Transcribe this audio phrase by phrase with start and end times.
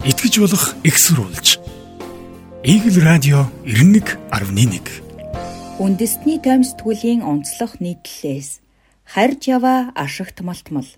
[0.00, 1.60] итгэж болох экссурулж.
[2.64, 8.64] Игэл радио 91.1 Үндэсний тойм сэтгүүлийн онцлог нийтлэлээс
[9.04, 10.88] харж яваа ашигт малтмал.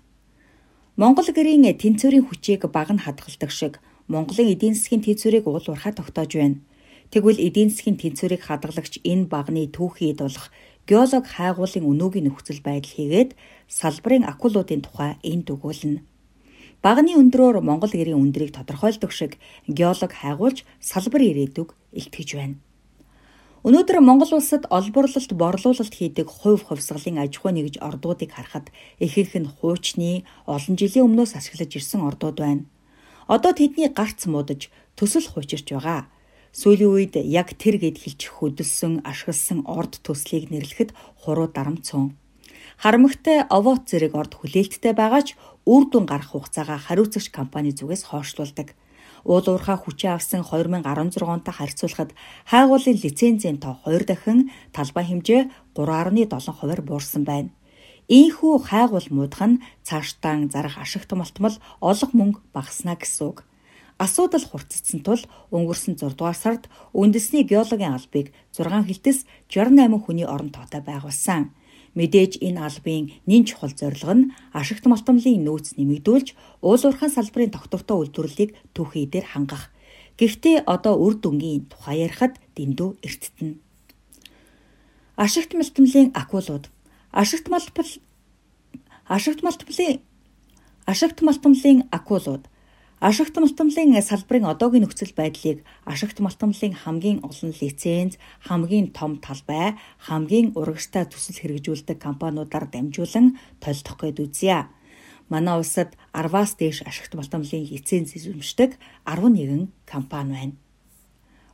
[0.95, 6.31] Монгол гэрийн тэнцвэрийн хүчийг баг нь хадгалдаг шиг Монголын эдийн засгийн тэнцвэрийг уул уурхай тогтоож
[6.39, 6.63] байна.
[7.11, 10.47] Тэгвэл эдийн засгийн тэнцвэрийг хадгалагч энэ багны түүхийд болох
[10.87, 13.35] геолог хайгуулын өнөөгийн нөхцөл байдал хийгээд
[13.67, 16.12] салбарын акулуудын тухай энд өгүүлнэ.
[16.83, 19.39] Багны өндрөөр Монгол гэрийн өндрийг тодорхойлдог шиг
[19.71, 22.59] геолог хайгуулж салбар ирээдүг илтгэж байна.
[23.63, 28.67] Өнөөдөр Монгол улсад олборлолт борлуулалт хийдэг хувь хувьсгалын аж ахуй нэгж ордуудыг харахад
[28.99, 32.67] ихэнх нь хуучны олон жилийн өмнөөс ашиглаж ирсэн ордууд байна.
[33.31, 34.67] Одоо тэдний гарц муудаж
[34.99, 36.11] төсөл хуучирч байгаа.
[36.51, 40.91] Сүүлийн үед яг тэр гэд хэлчих хөдөлсөн, ашигласан орд төслийг нэрлэхэд
[41.23, 42.19] хуруу дарамтсан.
[42.77, 48.75] Харамгтай овоот зэрэг орд хүлээлттэй байгаа ч үр дүн гарах хугацаагаа хариуцагч компани зүгээс хойшлуулдаг.
[49.23, 52.11] Уул уурхай хүчээ авсан 2016 онтой харьцуулахад
[52.51, 55.41] хайгуулын лицензийн тоо 2 дахин талбай хэмжээ
[55.75, 57.49] 3.7%-аар буурсан байна.
[58.11, 63.47] Ийхүү хайгуул муудах нь цаашдаа зарах ашигт малтмал олох мөнгө багаснаа гэсэн үг.
[63.95, 65.23] Асуудал хурцдсан тул
[65.55, 71.55] өнгөрсөн 6 дугаар сард үндэсний геологийн албыг 6 хилтэс 68 хүний орон тоотой байгуулсан.
[71.93, 76.27] Мэдээж энэ албын нэн чухал зорилго нь ашигт малтмлын нөөц нэмэгдүүлж
[76.65, 79.69] уул уурхайн салбарын тогтвортой үйлдвэрлэлийг түүхий дээр хангах.
[80.17, 83.61] Гэхдээ одоо үр дүнгийн тухай ярихад дэндүү эрттэн.
[85.17, 86.65] Ашигт малтмлын акулууд
[87.13, 87.91] ашигт малтмал
[89.05, 90.01] ашигт малтмлын
[90.89, 92.43] ашигт малтмлын акулууд
[93.03, 98.15] Ашигт малтмлын салбарын одоогийн нөхцөл байдлыг ашигт малтмлын хамгийн олон лиценз,
[98.47, 99.75] хамгийн том талбай,
[100.07, 104.71] хамгийн урагштай төсөл хэрэгжүүлдэг компаниудаар дамжуулан толдох гээд үзье.
[105.27, 110.55] Манай улсад 10-аас дээш ашигт малтмлын лиценз эзэмшдэг 11 компани байна.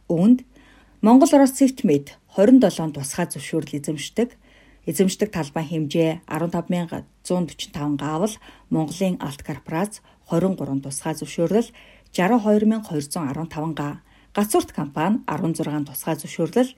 [0.05, 0.45] Үүнд
[1.02, 4.38] Монгол Орос Цэвтмэд 27 тусгай зөвшөөрөл эзэмшдэг
[4.89, 8.33] эзэмшдэг талбай хэмжээ 15145 гаавал
[8.73, 11.67] Монголын Алт корпорац 23 тусгай зөвшөөрлөл
[12.13, 14.01] 62215 га.
[14.33, 16.69] Гацуурт компани 16 тусгай зөвшөөрлөл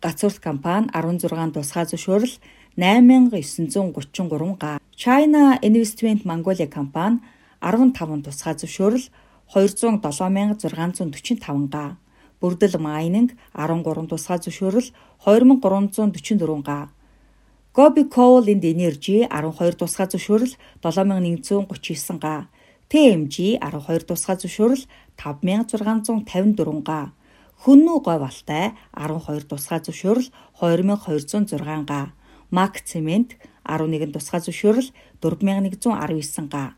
[0.00, 2.40] Гацуурт компани 16 тусгай зөвшөөрөл
[2.80, 4.80] 8933 га.
[4.96, 7.20] China Investment Mongolia компани
[7.60, 9.12] 15 тусгай зөвшөөрөл
[9.52, 12.00] 207645 га.
[12.40, 14.88] Бүрдэл Mining 13 тусгай зөвшөөрөл
[15.20, 16.88] 2344 га.
[17.76, 22.48] Gobi Coal and Energy 12 тусгай зөвшөөрөл 7139 га.
[22.90, 24.82] TMG 12 тусгай зөвшөөрөл
[25.14, 27.14] 5654 га.
[27.62, 30.26] Хүннүү говь алтай 12 тусгай зөвшөөрөл
[30.58, 32.10] 2206 га.
[32.50, 34.90] Мак цемент 11 тусгай зөвшөөрөл
[35.22, 36.74] 4119 га.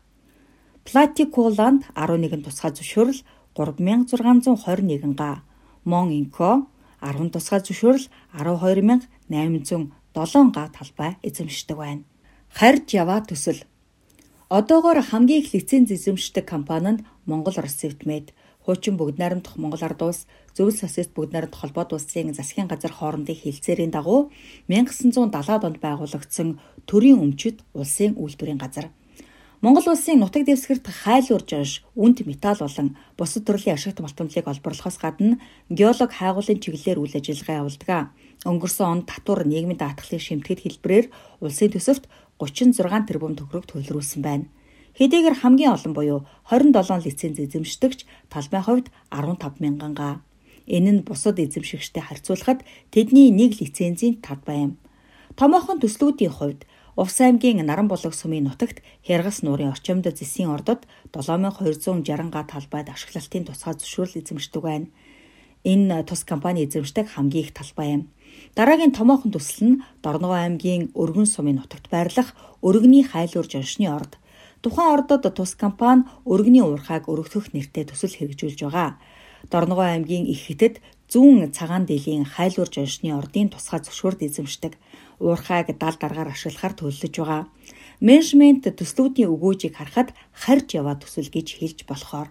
[0.85, 3.25] Платикуланд 11 тусгай зөвшөөрөл
[3.57, 5.41] 3621 га.
[5.81, 6.69] Мон Инко
[7.01, 8.05] 10 тусгай зөвшөөрөл
[8.37, 12.05] 12807 га талбай эзэмшдэг байна.
[12.53, 13.65] Харж яваа төсөл
[14.53, 20.01] Одоогоор хамгийн их лиценз эзэмшдэг компани нь Монгол Орос Цэвтмэд, хуучин бүгд найрамдах Монгол Ард
[20.05, 24.29] улс, Зөвлөл социалист бүгд найрамдах холбоод улсын засгийн газар хоорондын хилцээрийн дагуу
[24.69, 28.93] 1970-ад онд байгуулагдсан төрийн өмчөд улсын үйлдвэрийн газар.
[29.65, 35.01] Монгол улсын нутаг дэвсгэрт хайл урж онш, үнд металл болон бусад төрлийн ашигт малтамлыг олборлохоос
[35.01, 35.41] гадна
[35.73, 38.13] геолог хайгуулын чиглэлээр үйл ажиллагаа явуулдаг.
[38.41, 41.07] Өнгөрсөн онд татвар нийгмийн даатгалын шимтгэд хэлбэрээр
[41.39, 42.09] улсын төсөвт
[42.41, 44.49] 36 тэрбум төгрөг төлрүүлсэн байна.
[44.97, 47.99] Хэдийгээр хамгийн олон буюу 27 лиценз эзэмшдэгч
[48.29, 50.21] талбайн хувьд 15 мянган га.
[50.67, 52.61] Энэ нь бусад эзэмшигчтэй харьцуулахад
[52.93, 54.73] тэдний нэг лицензийн талбай юм.
[55.35, 56.61] Томоохон төслүүдийн хувьд
[56.95, 63.73] Увс аймгийн Наранбулаг сумын нутагт Хяргас нуурын орчимд зэсийн ордод 7260 га талбайд ашиглалтын тусгай
[63.73, 64.87] зөвшөөрөл эзэмшдэг байна.
[65.65, 68.03] Энэ тус компани эзэмшдэг хамгийн их талбай юм.
[68.55, 74.17] Дараагийн томоохон төсөл нь Дорногов аймгийн Өргөн сумын нутагт байрлах Өргөний хайлуур жоншны орд.
[74.61, 79.01] Тухайн ордод тус компани Өргөний уурхайг өргөх нэртэй төсөл хэрэгжүүлж байгаа.
[79.51, 80.79] Дорногов аймгийн их хэтэд
[81.11, 84.73] зүүн цагаан дилийн хайлуур жоншны ордын тусгай зөвшөөрд эзэмшдэг.
[85.19, 87.43] Уурхайг дал даргаар ашиглахаар төлөвлөж байгаа.
[87.99, 92.29] Менежмент төслүүдийн өгөөжийг харахад харж яваа төсөл гэж хэлж болохоор.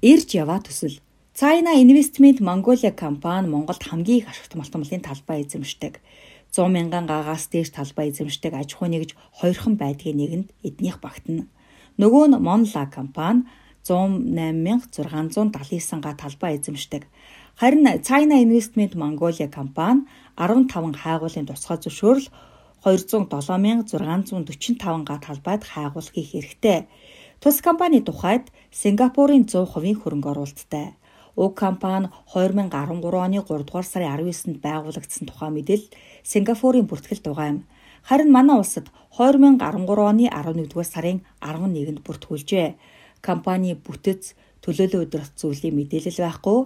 [0.00, 1.02] Ирж яваа төсөл
[1.34, 5.98] China Investment Mongolia компани Монголд хамгийн их ашигт малтмалын талбай эзэмшдэг.
[6.52, 11.48] 100 мянган гаагаас дээш талбай эзэмшдэг аж ахуй нэгж хоёрхан байдгийн нэгэнд эднийх багтана.
[11.96, 13.48] Нөгөө нь Monla компани
[13.80, 17.08] 108679 га талбай эзэмшдэг.
[17.56, 20.04] Харин China Investment Mongolia компани
[20.36, 22.28] 15 хайгуулын тусгай зөвшөөрөл
[22.84, 26.92] 207645 га талбайд хайгуул хийх эрхтэй.
[27.40, 31.00] Тус компани тухайд Сингапурын 100% хөрөнгө оруулалттай.
[31.34, 35.88] Уг компани 2013 оны 3 дугаар сарын 19-нд байгуулагдсан тухай мэдээлэл
[36.22, 37.64] Сингапурын бүртгэл дугаам.
[38.04, 39.56] Харин манай улсад 2013
[39.96, 42.76] оны 11-р сарын 11-нд бүртгүүлжээ.
[43.24, 46.60] Компани бүтэц төлөөлөл өдрөлт зүйлийн мэдээлэл байхгүй.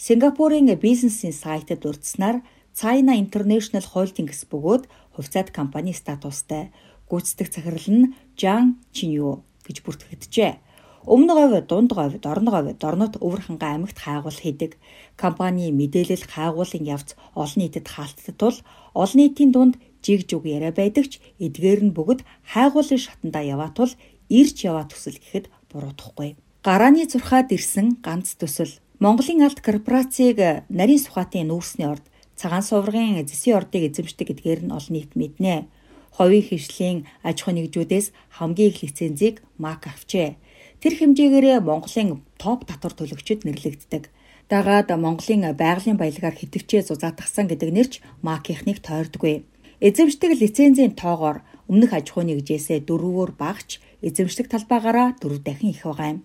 [0.00, 2.40] Сингапурын бизнесийн сайтад дурдсанаар
[2.72, 6.72] China International Holdings бөгөөд хувьцаат компани статустай
[7.08, 10.65] гүйцэтгэх захирал нь Жан Чинью гэж бүртгэгджээ.
[11.06, 14.74] Өмнө говь, дунд говь, дорно говь, дорнот өвөр ханга аймагт хайгуул хийдэг.
[15.14, 18.58] Компани мэдээлэл хайгуулын явц олон нийтэд хаалтдаг тул
[18.90, 23.94] олон нийтийн дунд жиг жуг яриа байдаг ч эдгээр нь бүгд хайгуулын шатандаа яваа тул
[24.26, 26.34] ирж яваа төсөл гэхэд буруудахгүй.
[26.66, 32.02] Гарааны зурхаад ирсэн ганц төсөл Монголын алт корпорацийг нарийн сухатын нүүрсний орд
[32.34, 35.70] цагаан суврагын зэсийн ордыг эзэмшдэг гэдгээр нь олон нийт мэднэ.
[36.18, 38.06] Ховийн хвшлийн аж ахуй нэгжүүдээс
[38.40, 40.34] хамгийн их лицензийг МАК авчээ.
[40.80, 44.12] Тэр хэмжээгээрээ Монголын топ татвар төлөгчид нэрлэгддэг.
[44.52, 47.92] Дагаад Монголын байгалийн баялагаар хэтвчээ зузаатгсан гэдэг нэрч
[48.22, 49.42] МАК-ийнхнийг тойрдоггүй.
[49.80, 56.08] Эзэмшдэг лицензийн тоогоор өмнөх аж ахуйн нэгжээсээ дөрвөөр багч эзэмшдэг талбайгаараа дөрөв дахин их байгаа
[56.14, 56.20] юм.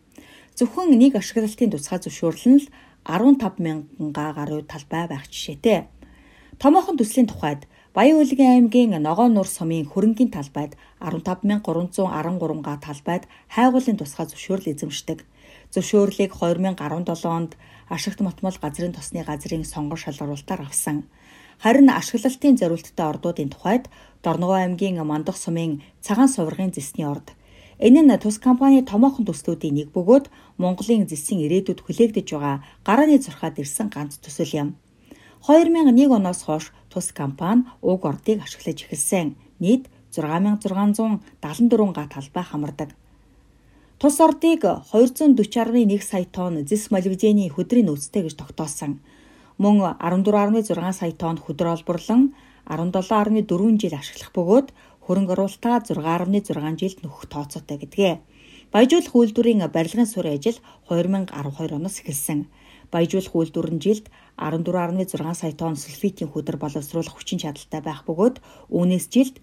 [0.54, 2.68] Зөвхөн нэг ашиглалтын тусгай зөвшөөрлөн л
[3.07, 5.89] 15 мянга гаруй талбай байх жишээтэй.
[6.62, 7.65] Томоохон төслийн тухайд
[7.95, 13.23] Баян-Улгийн аймгийн Ногоон нур сумын хөрөнгийн талбайд 15313 га талбайд
[13.55, 15.19] хайгуулын тусгай зөвшөөрөл эзэмшдэг.
[15.73, 17.51] Зөвшөөрлийг 2017 онд
[17.95, 20.97] Ашигт Мотмол газрын тосны газрын сонгон шалгаруулалтаар авсан.
[21.63, 23.83] Харин ашиглалтын зориулттай ордуудын тухайд
[24.23, 27.27] Дорногов аймгийн Мандах сумын Цагаан суврагын зэсний орд
[27.87, 30.25] Энэ нь тус компани томоохон төслүүдийн нэг бөгөөд
[30.61, 34.69] Монголын зэсийн ирээдүйд хүлээгдэж байгаа гарааны зурхаад ирсэн ганц төсөл юм.
[35.47, 39.35] 2001 оноос хойш тус компани уг ордыг ашиглаж эхэлсэн.
[39.59, 42.89] Нийт 6674 га талбай хамардаг.
[43.97, 44.61] Тус ордыг
[44.93, 49.01] 240.1 сая тонн зэс молибдений хөдрийн нөөцтэй гэж тогтоосон.
[49.57, 52.33] Мөн 14.6 сая тонн хөдөр олборлон
[52.69, 54.67] 17.4 жил ашиглах бөгөөд
[55.05, 58.13] хөрөнгө оруулалтаа 6.6 жилд нөхөх тооцоотой гэдгээ.
[58.71, 62.45] Баяжуулах үйлдвэрийн барилгын суурь ажил 2012 оноос эхэлсэн
[62.93, 64.05] баяжуулах үйлдвэр нь жилд
[64.38, 68.35] 14.6 сая тонн сульфитийн хөдөр боловсруулах хүчин чадалтай байх бөгөөд
[68.77, 69.35] үүнээс жилд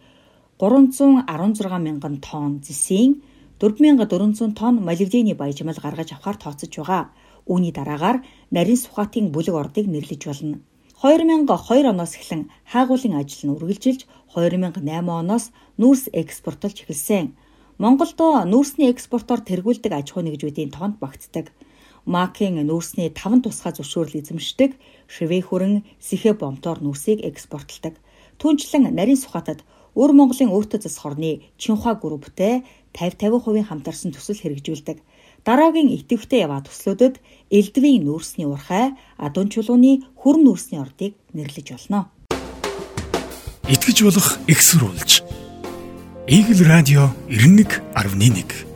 [0.61, 3.23] 316 мянган тонн зэсийн
[3.61, 7.03] 4400 тонн молибдений баяжмал гаргаж авахар тооцож байгаа.
[7.51, 8.19] Үүний дараагаар
[8.55, 10.59] нарийн сухатын бүлэг ордыг нэрлэж болно.
[11.03, 14.01] 2002 оноос эхлэн хайгуулын ажил нь үргэлжилж
[14.35, 14.83] 2008
[15.23, 15.45] оноос
[15.81, 17.27] нүүрс экспортлж эхэлсэн.
[17.79, 21.55] Монголд нүүрсний экспортоор тэргүүлдэг аж ахуй нэгжүүдийн тоонд багтдаг.
[22.09, 24.81] Макийн нүүрсний 5 тусгай зөвшөөрөл эзэмшдэг
[25.13, 28.01] Швей хүрэн Сэхэ бомтоор нүүрсийг экспортлдог.
[28.41, 29.61] Түүнчлэн нарийн сухатад
[29.93, 32.65] өр Монголын өөртөө зас хорны Чинхua групптэй
[32.97, 35.05] 50-50% хамтарсан төсөл хэрэгжүүлдэг.
[35.45, 37.21] Дараагийн итэвхтэй яваа төслүүдэд
[37.53, 42.09] Элдвийн нүүрсний урхай, Адун чулууны хүрэн нүүрсний ордыг нэрлэж болно.
[43.69, 45.21] Итгэж болох экссурулж.
[46.25, 48.68] Игэл радио 91.1